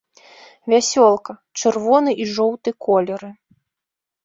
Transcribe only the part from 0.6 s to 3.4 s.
Вясёлка, чырвоны і жоўты колеры.